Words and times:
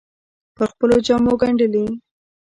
پر 0.55 0.65
خپلو 0.71 0.95
جامو 1.07 1.33
ګنډلې 1.41 1.85